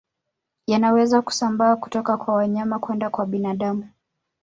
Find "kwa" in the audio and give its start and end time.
2.17-2.33, 3.09-3.25